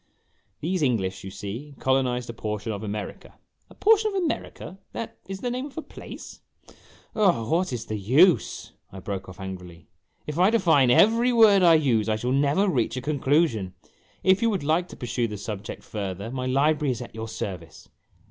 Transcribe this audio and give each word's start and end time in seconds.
"These 0.61 0.81
English, 0.81 1.23
you 1.23 1.29
see, 1.29 1.75
colonized 1.77 2.27
a 2.27 2.33
portion 2.33 2.71
of 2.71 2.81
America 2.81 3.37
""A 3.69 3.75
portion 3.75 4.07
of 4.07 4.15
America 4.23 4.79
that 4.93 5.19
is 5.27 5.41
the 5.41 5.51
name 5.51 5.67
of 5.67 5.77
a 5.77 5.83
place?"" 5.83 6.41
Oh, 7.15 7.47
what 7.51 7.71
is 7.71 7.85
the 7.85 7.99
use!" 7.99 8.71
I 8.91 8.99
broke 8.99 9.29
off 9.29 9.39
angrily." 9.39 9.89
If 10.25 10.39
I 10.39 10.49
define 10.49 10.89
every 10.89 11.31
word 11.31 11.61
I 11.61 11.75
use, 11.75 12.09
I 12.09 12.15
shall 12.15 12.31
never 12.31 12.67
reach 12.67 12.97
a 12.97 12.99
conclusion. 13.01 13.75
If 14.23 14.41
you 14.41 14.49
would 14.49 14.63
like 14.63 14.87
to 14.87 14.95
pursue 14.97 15.27
the 15.27 15.37
subject 15.37 15.83
further, 15.83 16.31
my 16.31 16.47
library 16.47 16.89
is 16.93 17.03
at 17.03 17.13
your 17.13 17.27
service." 17.27 17.87